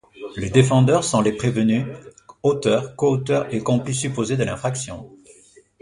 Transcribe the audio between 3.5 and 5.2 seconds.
et complices supposés de l'infraction.